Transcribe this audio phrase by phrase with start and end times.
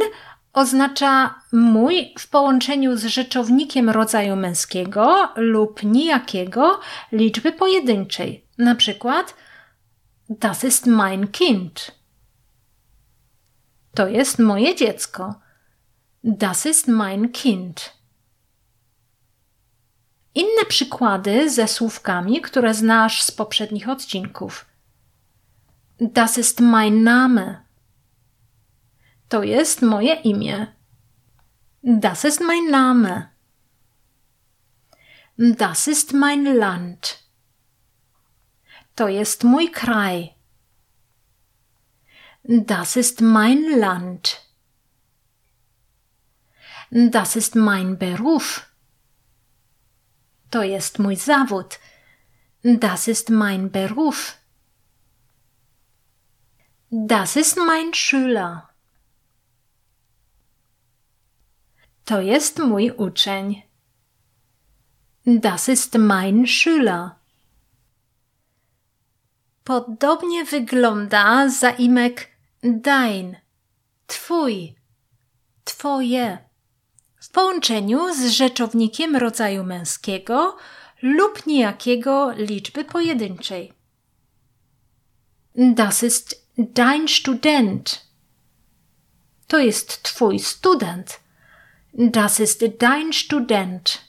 [0.54, 6.80] oznacza mój w połączeniu z rzeczownikiem rodzaju męskiego lub nijakiego
[7.12, 8.48] liczby pojedynczej.
[8.58, 9.36] Na przykład
[10.30, 11.92] Das ist mein Kind.
[13.96, 15.36] To jest moje dziecko.
[16.24, 17.94] Das ist mein Kind.
[20.36, 24.73] Inne przykłady ze słówkami, które znasz z poprzednich odcinków.
[26.00, 27.66] Das ist mein Name.
[29.30, 30.68] To jest moje imię.
[31.84, 33.30] Das ist mein Name.
[35.38, 37.24] Das ist mein Land.
[38.96, 40.34] To jest mój kraj.
[42.44, 44.42] Das ist mein Land.
[46.92, 48.70] Das ist mein Beruf.
[50.50, 51.80] To jest mój zawód.
[52.64, 54.43] Das ist mein Beruf.
[56.96, 58.68] Das ist mein Schüler.
[62.06, 63.64] To jest mój uczeń.
[65.26, 67.10] Das ist mein Schüler.
[69.64, 72.28] Podobnie wygląda zaimek
[72.64, 73.38] dein,
[74.08, 74.76] twój,
[75.64, 76.38] twoje,
[77.22, 80.58] w połączeniu z rzeczownikiem rodzaju męskiego
[81.02, 83.74] lub niejakiego liczby pojedynczej.
[85.56, 88.06] Das ist dein Student.
[89.48, 91.20] To jest twój student.
[91.94, 94.02] Das ist dein Student.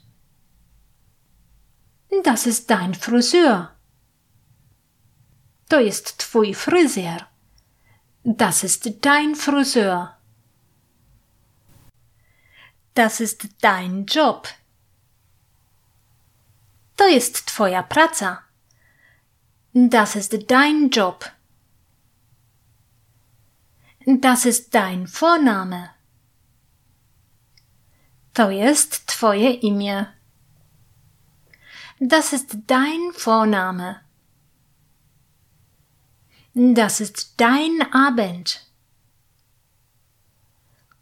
[2.25, 3.69] Das ist dein Friseur.
[5.69, 7.27] To jest twój fryzjer.
[8.25, 10.09] Das ist dein Friseur.
[12.95, 14.49] Das ist dein Job.
[16.97, 18.43] To jest twoja praca.
[19.75, 21.34] Das ist dein Job.
[24.07, 25.91] Das ist dein Vorname.
[28.35, 30.07] To jest twoje imię.
[32.01, 34.01] Das ist dein Vorname.
[36.55, 38.61] Das ist dein Abend.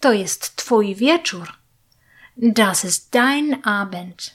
[0.01, 1.59] To jest twój wieczór.
[2.37, 4.35] Das ist dein Abend.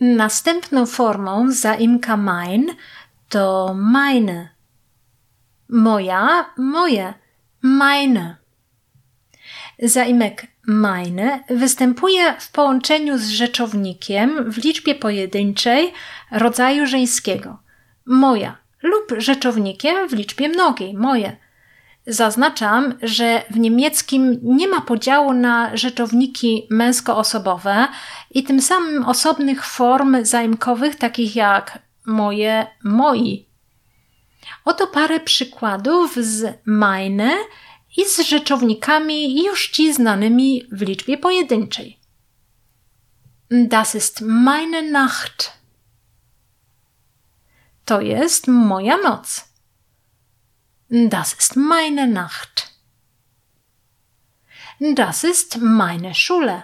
[0.00, 2.76] Następną formą zaimka mein
[3.28, 4.51] to meine
[5.72, 7.14] moja, moje,
[7.62, 8.36] meine.
[9.78, 15.92] Zaimek meine występuje w połączeniu z rzeczownikiem w liczbie pojedynczej
[16.30, 17.58] rodzaju żeńskiego.
[18.06, 21.36] Moja lub rzeczownikiem w liczbie mnogiej, moje.
[22.06, 27.88] Zaznaczam, że w niemieckim nie ma podziału na rzeczowniki męskoosobowe
[28.30, 33.51] i tym samym osobnych form zaimkowych takich jak moje, moi
[34.64, 37.36] Oto parę przykładów z meine
[37.96, 42.00] i z rzeczownikami już Ci znanymi w liczbie pojedynczej.
[43.50, 45.52] Das ist meine Nacht.
[47.84, 49.44] To jest moja noc.
[50.90, 52.72] Das ist meine Nacht.
[54.80, 56.62] Das ist meine Schule.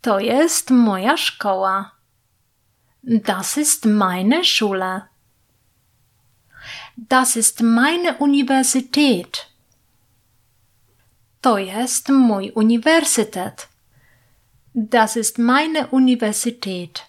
[0.00, 1.97] To jest moja szkoła.
[3.02, 5.08] Das ist meine Schule.
[6.96, 9.46] Das ist meine Universität.
[11.40, 13.68] To jest mój uniwersytet.
[14.74, 17.06] Das ist meine Universität.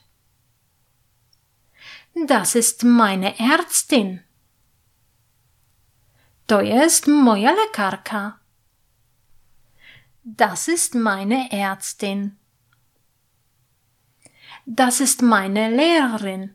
[2.27, 4.23] Das ist meine Ärztin.
[6.47, 8.39] To jest moja lekarka.
[10.23, 12.38] Das ist meine Ärztin.
[14.71, 16.53] Das ist meine Lehrerin.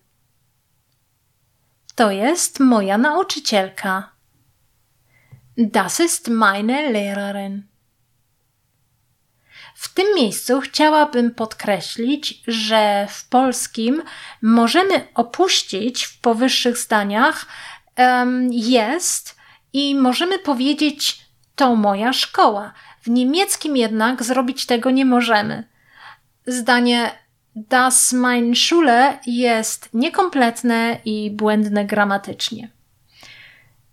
[1.96, 4.12] To jest moja nauczycielka.
[5.56, 7.62] Das ist meine Lehrerin.
[9.74, 14.02] W tym miejscu chciałabym podkreślić, że w polskim
[14.42, 17.46] możemy opuścić w powyższych zdaniach
[17.98, 19.36] um, jest
[19.72, 21.20] i możemy powiedzieć
[21.56, 22.72] to moja szkoła.
[23.02, 25.68] W niemieckim jednak zrobić tego nie możemy.
[26.46, 27.23] Zdanie
[27.56, 32.68] das mein Schule jest niekompletne i błędne gramatycznie.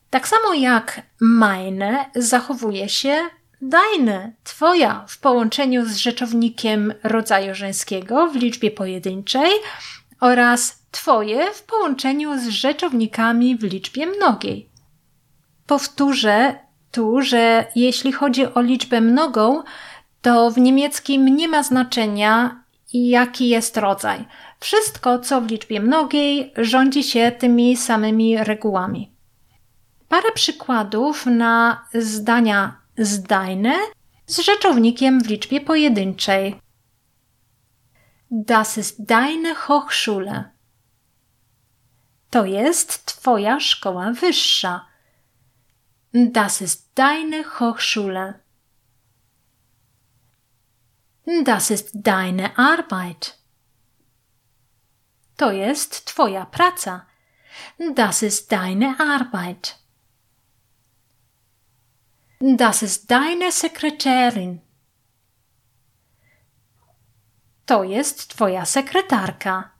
[0.10, 3.18] Tak samo jak meine zachowuje się
[3.62, 9.52] deine, twoja w połączeniu z rzeczownikiem rodzaju żeńskiego w liczbie pojedynczej
[10.19, 14.69] oraz twoje w połączeniu z rzeczownikami w liczbie mnogiej.
[15.68, 16.56] Powtórzę
[16.92, 19.63] tu, że jeśli chodzi o liczbę mnogą,
[20.22, 22.61] to w niemieckim nie ma znaczenia,
[22.94, 24.26] jaki jest rodzaj.
[24.60, 29.12] Wszystko, co w liczbie mnogiej, rządzi się tymi samymi regułami.
[30.10, 33.76] Parę przykładów na zdania zdajne
[34.26, 36.62] z rzeczownikiem w liczbie pojedynczej.
[38.32, 40.44] Das ist deine Hochschule.
[42.30, 44.86] To jest Twoja szkoła wyższa.
[46.14, 48.34] Das ist deine Hochschule.
[51.26, 53.38] Das ist deine Arbeit.
[55.38, 57.08] To jest Twoja praca.
[57.96, 59.78] Das ist deine Arbeit.
[62.40, 64.62] Das ist deine Sekretärin.
[67.66, 69.72] To jest Twoja sekretarka.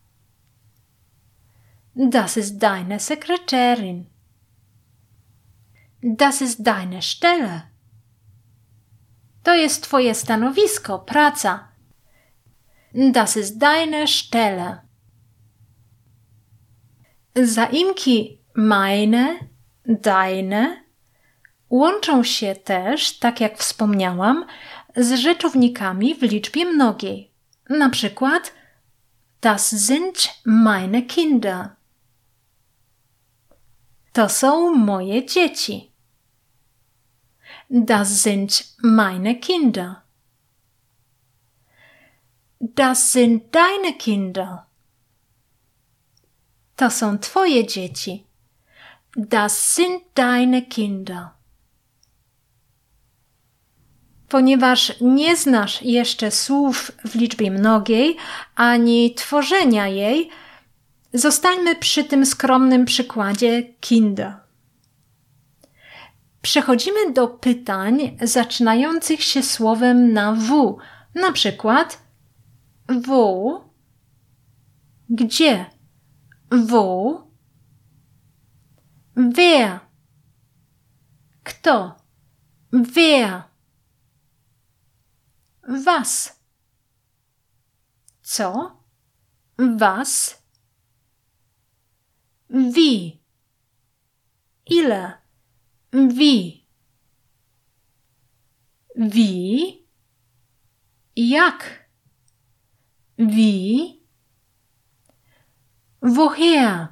[1.96, 4.08] Das ist deine Sekretärin.
[6.02, 7.71] Das ist deine Stelle.
[9.44, 11.68] To jest Twoje stanowisko, praca.
[12.94, 14.82] Das ist deine Stelle.
[17.36, 19.40] Zaimki meine,
[19.86, 20.82] deine
[21.70, 24.46] łączą się też, tak jak wspomniałam,
[24.96, 27.32] z rzeczownikami w liczbie mnogiej.
[27.70, 28.54] Na przykład
[29.42, 31.70] Das sind meine Kinder.
[34.14, 35.91] To są moje dzieci.
[37.74, 40.04] Das sind meine Kinder.
[42.60, 44.66] Das sind deine Kinder.
[46.76, 48.26] To są twoje dzieci.
[49.16, 51.30] Das sind deine Kinder.
[54.28, 58.18] Ponieważ nie znasz jeszcze słów w liczbie mnogiej,
[58.56, 60.30] ani tworzenia jej,
[61.14, 64.41] zostańmy przy tym skromnym przykładzie Kinder.
[66.42, 70.78] Przechodzimy do pytań zaczynających się słowem na W.
[71.16, 72.04] Na przykład
[72.88, 73.62] W.
[75.10, 75.66] Gdzie?
[76.52, 76.74] W.
[79.16, 79.80] Wer?
[81.44, 81.96] Kto?
[82.72, 83.44] Wer?
[85.86, 86.40] Was?
[88.22, 88.82] Co?
[89.58, 90.44] Was?
[92.50, 93.18] Wie?
[94.66, 95.21] Ile?
[95.94, 96.66] Wie.
[98.96, 99.84] Wie?
[101.16, 101.88] Jak?
[103.18, 104.00] Wie?
[106.02, 106.88] Woher?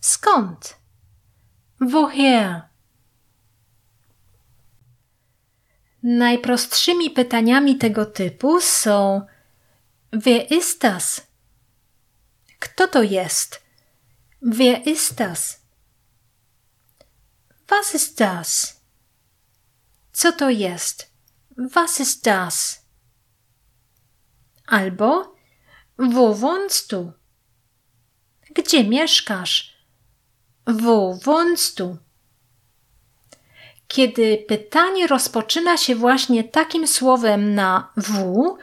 [0.00, 0.78] Skąd?
[1.80, 2.68] Woher?
[6.02, 9.26] Najprostszymi pytaniami tego typu są
[10.12, 11.26] Wer ist das?
[12.58, 13.62] Kto to jest?
[14.42, 15.63] Wer ist das?
[17.78, 18.80] Was ist das?
[20.12, 21.10] Co to jest?
[21.56, 22.80] Was ist das?
[24.66, 25.34] Albo
[25.98, 27.12] wo wohnst du?
[28.50, 29.74] Gdzie mieszkasz?
[30.66, 31.98] Wo wohnst du?
[33.88, 38.56] Kiedy pytanie rozpoczyna się właśnie takim słowem na W,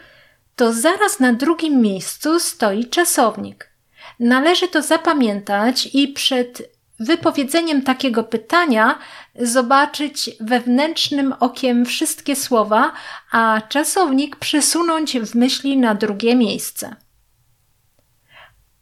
[0.55, 3.71] to zaraz na drugim miejscu stoi czasownik.
[4.19, 6.71] Należy to zapamiętać i przed
[7.05, 8.99] wypowiedzeniem takiego pytania
[9.35, 12.93] zobaczyć wewnętrznym okiem wszystkie słowa,
[13.31, 16.95] a czasownik przesunąć w myśli na drugie miejsce.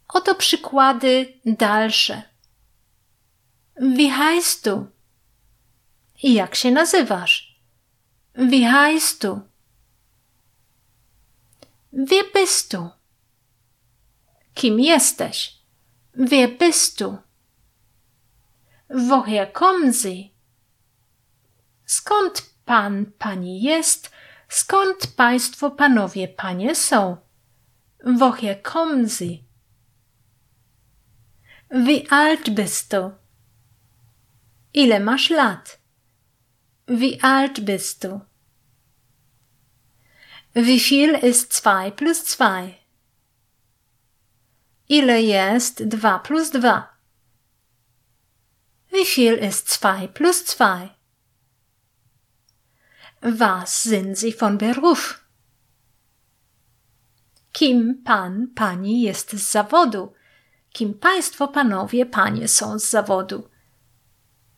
[0.08, 2.22] Oto przykłady dalsze.
[3.80, 4.86] Wie heißt du?
[6.22, 7.60] Jak się nazywasz?
[8.34, 9.40] Wie heißt du?
[11.92, 12.90] Wer bist du?
[14.54, 15.52] Kim jesteś?
[16.14, 17.29] Wer bist du?
[18.92, 20.30] Woher kommen Sie?
[21.86, 24.10] Skąd pan, pani jest?
[24.48, 27.16] Skąd państwo, panowie, panie są?
[28.04, 29.38] Woher kommen Sie?
[31.70, 33.12] Wie alt bist du?
[34.74, 35.78] Ile masz lat?
[36.88, 38.20] Wie alt bist du?
[40.54, 42.74] Wie viel ist 2 plus 2?
[44.88, 46.99] Ile jest 2 plus 2?
[48.90, 50.90] Wie viel ist 2 plus 2?
[53.22, 55.20] Was sind Sie von Beruf?
[57.52, 60.14] Kim pan, pani jest z zawodu?
[60.72, 63.48] Kim państwo, panowie, panie są z zawodu?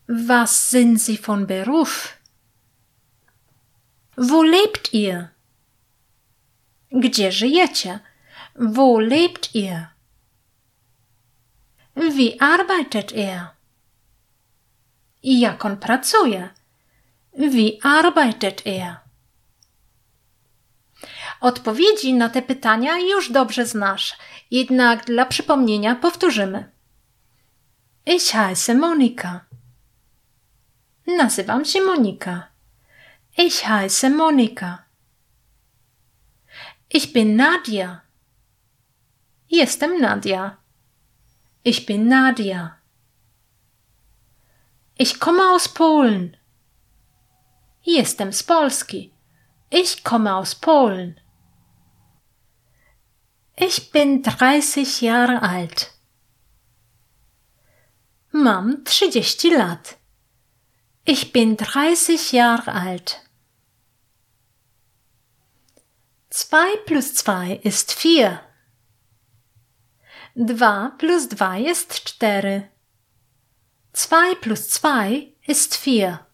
[0.09, 2.19] Was sind Sie von Beruf?
[4.17, 5.29] Wo lebt ihr?
[6.91, 8.01] Gdzie żyjecie?
[8.55, 9.89] Wo lebt ihr?
[11.97, 13.62] Wie arbeitet er?
[15.23, 16.50] I jak on pracuje?
[17.33, 18.97] Wie arbeitet er?
[21.41, 24.17] Odpowiedzi na te pytania już dobrze znasz,
[24.50, 26.73] jednak dla przypomnienia powtórzymy.
[28.07, 29.45] Ich heiße Monika.
[31.07, 32.49] Nazywam się Monika.
[33.38, 34.85] Ich heiße Monika.
[36.91, 38.00] Ich bin Nadia.
[39.50, 40.57] Jestem Nadia.
[41.64, 42.82] Ich bin Nadia.
[45.05, 46.37] Ich komme aus Polen.
[47.83, 49.13] Jestem z Polski.
[49.69, 51.19] Ich komme aus Polen.
[53.57, 55.91] Ich bin 30 Jahre alt.
[58.31, 59.97] Mam 30 lat.
[61.05, 63.29] Ich bin 30 Jahre alt.
[66.31, 68.41] 2 plus 2 ist 4.
[70.37, 72.72] 2 plus 2 ist 4.
[73.95, 76.27] 2 plus 2 ist 4.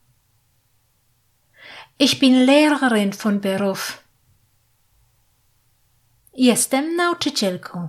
[1.98, 4.04] Ich bin Lehrerin von Beruf.
[6.32, 7.88] Jestem nauczycielką.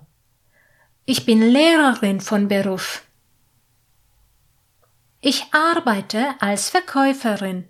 [1.05, 3.05] Ich bin Lehrerin von Beruf.
[5.21, 7.67] Ich arbeite als Verkäuferin.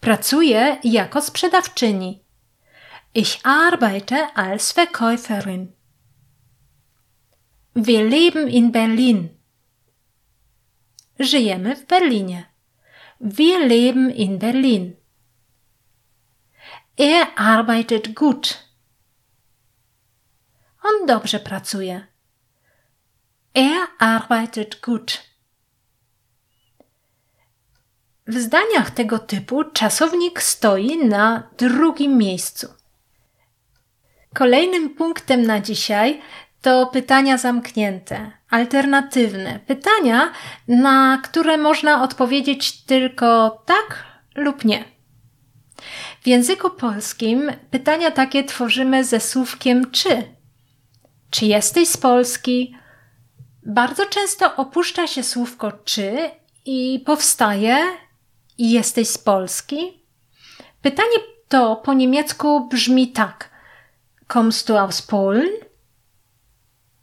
[0.00, 2.24] Pracuję jako sprzedawczyni.
[3.14, 5.72] Ich arbeite als Verkäuferin.
[7.76, 9.39] Wir leben in Berlin.
[11.20, 12.44] Żyjemy w Berlinie.
[13.20, 14.96] Wir leben in Berlin.
[16.98, 18.58] Er arbeitet gut.
[20.82, 22.06] On dobrze pracuje.
[23.54, 25.22] Er arbeitet gut.
[28.26, 32.74] W zdaniach tego typu czasownik stoi na drugim miejscu.
[34.34, 36.22] Kolejnym punktem na dzisiaj
[36.62, 39.60] to pytania zamknięte, alternatywne.
[39.66, 40.32] Pytania,
[40.68, 44.04] na które można odpowiedzieć tylko tak
[44.34, 44.84] lub nie.
[46.22, 50.22] W języku polskim pytania takie tworzymy ze słówkiem czy.
[51.30, 52.76] Czy jesteś z Polski?
[53.66, 56.30] Bardzo często opuszcza się słówko czy
[56.64, 57.78] i powstaje
[58.58, 60.06] jesteś z Polski?
[60.82, 61.16] Pytanie
[61.48, 63.50] to po niemiecku brzmi tak.
[64.26, 65.69] Kommst du aus Polen?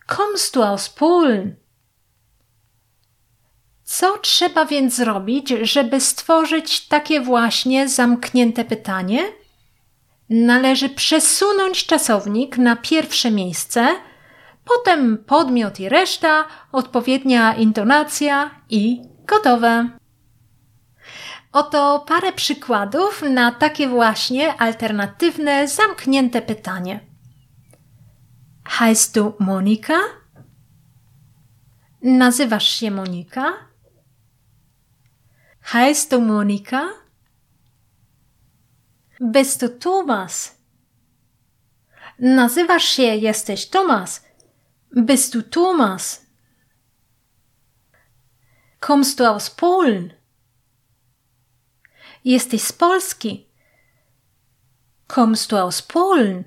[0.08, 1.56] Kommst du aus Polen?
[3.84, 9.24] Co trzeba więc zrobić, żeby stworzyć takie właśnie zamknięte pytanie?
[10.30, 13.88] Należy przesunąć czasownik na pierwsze miejsce,
[14.66, 19.90] potem podmiot i reszta, odpowiednia intonacja i gotowe.
[21.52, 27.07] Oto parę przykładów na takie właśnie alternatywne, zamknięte pytanie.
[28.68, 29.98] Heißt du Monika?
[32.02, 33.54] Nazywasz się Monika?
[35.74, 36.90] Heißt du Monika?
[39.22, 40.58] Bist du Thomas?
[42.20, 44.26] Nazywasz się, jesteś Thomas.
[44.96, 46.26] Bist du Thomas?
[48.80, 50.14] Kommst du aus Polen?
[52.26, 53.48] Jesteś z Polski.
[55.08, 56.44] Kommst du aus Polen?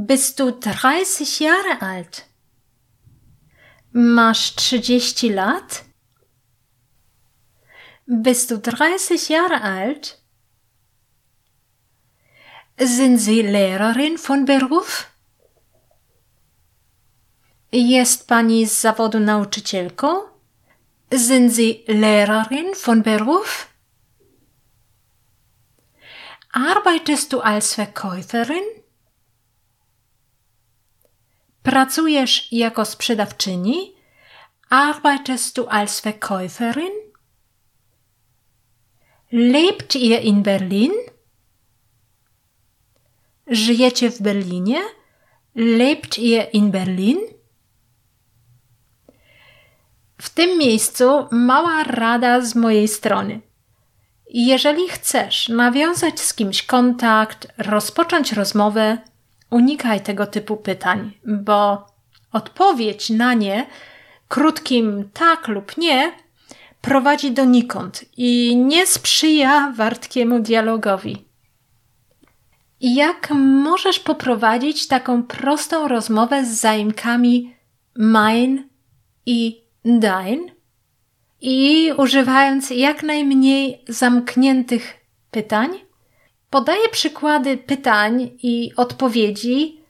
[0.00, 2.26] Bist du 30 Jahre alt?
[3.90, 5.82] Masz 30 lat?
[8.06, 10.22] Bist du 30 Jahre alt?
[12.78, 15.08] Sind Sie Lehrerin von Beruf?
[17.72, 20.28] Jest pani z zawodu nauczycielką?
[21.10, 23.66] Sind Sie Lehrerin von Beruf?
[26.52, 28.77] Arbeitest du als Verkäuferin?
[31.68, 33.94] Pracujesz jako sprzedawczyni?
[34.70, 36.92] Arbeitest du als Verkäuferin?
[39.32, 40.92] Lebt ihr in Berlin?
[43.46, 44.82] Żyjecie w Berlinie?
[45.54, 47.18] Lebt ihr in Berlin?
[50.20, 53.40] W tym miejscu mała rada z mojej strony.
[54.30, 58.98] Jeżeli chcesz nawiązać z kimś kontakt, rozpocząć rozmowę,
[59.50, 61.86] unikaj tego typu pytań, bo
[62.32, 63.66] odpowiedź na nie
[64.28, 66.12] krótkim tak lub nie
[66.80, 71.24] prowadzi donikąd i nie sprzyja wartkiemu dialogowi.
[72.80, 77.54] Jak możesz poprowadzić taką prostą rozmowę z zaimkami
[77.96, 78.68] mein
[79.26, 80.50] i dein
[81.40, 84.94] i używając jak najmniej zamkniętych
[85.30, 85.87] pytań?
[86.50, 89.80] Podaję przykłady pytań i odpowiedzi,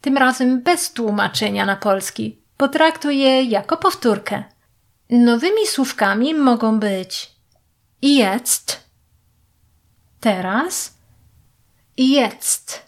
[0.00, 2.42] tym razem bez tłumaczenia na polski.
[2.56, 4.44] Potraktuj je jako powtórkę.
[5.10, 7.36] Nowymi słówkami mogą być
[8.02, 8.80] jetzt,
[10.20, 10.98] teraz,
[11.96, 12.82] jetzt,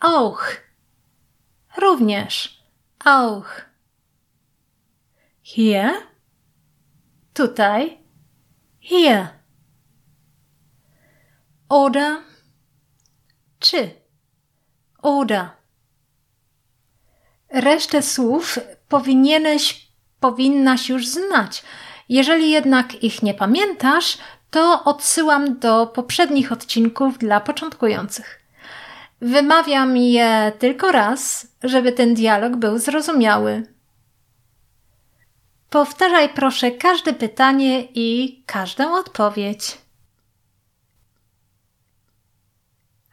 [0.00, 0.44] auch,
[1.76, 2.62] również,
[3.04, 3.48] auch,
[5.42, 5.90] hier,
[7.34, 7.98] tutaj,
[8.80, 9.37] hier,
[11.68, 12.16] oder,
[13.58, 13.90] czy,
[15.02, 15.48] oder.
[17.50, 19.88] Resztę słów powinieneś,
[20.20, 21.62] powinnaś już znać.
[22.08, 24.18] Jeżeli jednak ich nie pamiętasz,
[24.50, 28.42] to odsyłam do poprzednich odcinków dla początkujących.
[29.20, 33.62] Wymawiam je tylko raz, żeby ten dialog był zrozumiały.
[35.70, 39.78] Powtarzaj proszę każde pytanie i każdą odpowiedź.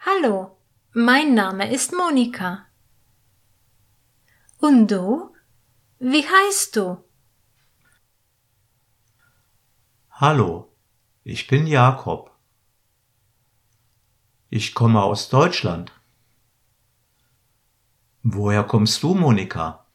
[0.08, 0.56] Hallo,
[0.94, 2.68] mein Name ist Monika.
[4.60, 5.36] Und du?
[5.98, 7.04] Wie heißt du?
[10.12, 10.72] Hallo,
[11.24, 12.30] ich bin Jakob.
[14.52, 15.92] Ich komme aus Deutschland.
[18.22, 19.88] Woher kommst du, Monika?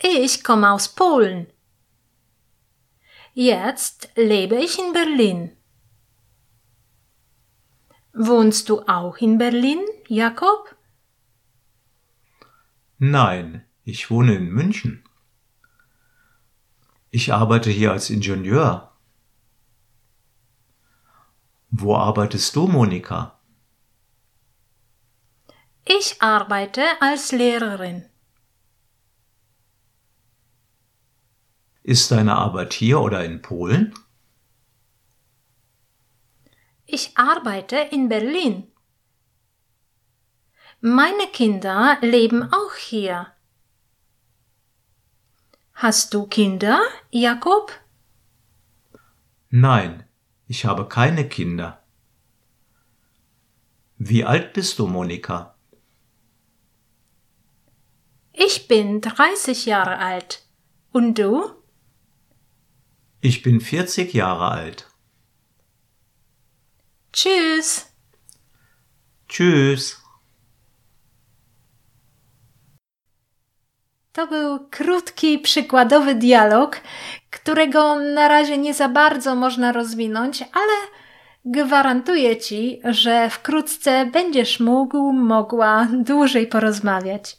[0.00, 1.46] Ich komme aus Polen.
[3.34, 5.56] Jetzt lebe ich in Berlin.
[8.12, 10.76] Wohnst du auch in Berlin, Jakob?
[12.98, 15.04] Nein, ich wohne in München.
[17.10, 18.92] Ich arbeite hier als Ingenieur.
[21.70, 23.38] Wo arbeitest du, Monika?
[25.84, 28.08] Ich arbeite als Lehrerin.
[31.82, 33.94] Ist deine Arbeit hier oder in Polen?
[36.92, 38.66] Ich arbeite in Berlin.
[40.80, 43.28] Meine Kinder leben auch hier.
[45.74, 47.70] Hast du Kinder, Jakob?
[49.50, 50.04] Nein,
[50.48, 51.80] ich habe keine Kinder.
[53.96, 55.54] Wie alt bist du, Monika?
[58.32, 60.44] Ich bin 30 Jahre alt.
[60.90, 61.52] Und du?
[63.20, 64.89] Ich bin 40 Jahre alt.
[67.12, 67.86] Tschüss.
[69.28, 70.00] Tschüss.
[74.12, 76.80] To był krótki, przykładowy dialog,
[77.30, 80.72] którego na razie nie za bardzo można rozwinąć, ale
[81.44, 87.36] gwarantuję ci, że wkrótce będziesz mógł, mogła dłużej porozmawiać.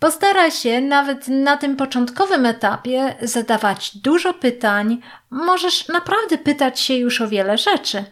[0.00, 5.00] Postaraj się nawet na tym początkowym etapie zadawać dużo pytań.
[5.30, 8.04] Możesz naprawdę pytać się już o wiele rzeczy.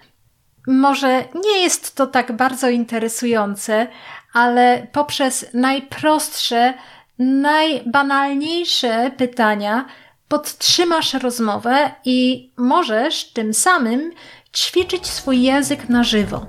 [0.66, 3.86] Może nie jest to tak bardzo interesujące,
[4.32, 6.74] ale poprzez najprostsze,
[7.18, 9.84] najbanalniejsze pytania
[10.28, 14.12] podtrzymasz rozmowę i możesz tym samym
[14.54, 16.46] ćwiczyć swój język na żywo.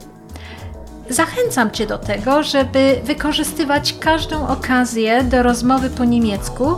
[1.10, 6.76] Zachęcam Cię do tego, żeby wykorzystywać każdą okazję do rozmowy po niemiecku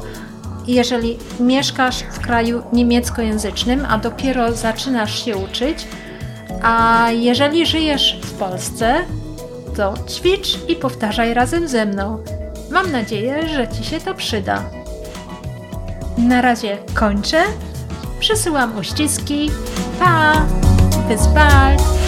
[0.69, 5.87] jeżeli mieszkasz w kraju niemieckojęzycznym, a dopiero zaczynasz się uczyć,
[6.61, 8.95] a jeżeli żyjesz w Polsce,
[9.75, 12.23] to ćwicz i powtarzaj razem ze mną.
[12.71, 14.63] Mam nadzieję, że Ci się to przyda.
[16.17, 17.43] Na razie kończę.
[18.19, 19.51] Przesyłam uściski.
[19.99, 20.33] Pa!
[21.09, 21.98] Bis bald!